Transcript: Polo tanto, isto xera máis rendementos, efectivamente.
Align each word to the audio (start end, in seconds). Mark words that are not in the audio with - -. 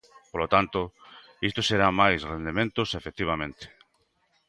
Polo 0.31 0.47
tanto, 0.53 0.79
isto 1.49 1.65
xera 1.67 1.97
máis 2.01 2.21
rendementos, 2.33 2.89
efectivamente. 2.99 3.65